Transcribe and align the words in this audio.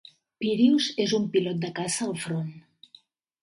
Pirius 0.45 0.87
és 1.03 1.13
un 1.19 1.29
pilot 1.37 1.61
de 1.67 1.71
caça 1.81 2.03
al 2.11 2.17
front. 2.27 2.51